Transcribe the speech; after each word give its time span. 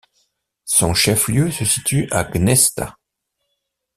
Son 0.65 0.95
chef-lieu 0.95 1.51
se 1.51 1.63
situe 1.63 2.07
à 2.09 2.23
Gnesta. 2.23 2.97